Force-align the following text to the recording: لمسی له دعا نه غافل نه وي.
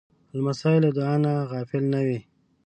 لمسی 0.35 0.75
له 0.83 0.89
دعا 0.97 1.15
نه 1.23 1.31
غافل 1.51 1.83
نه 1.93 1.99
وي. 2.07 2.19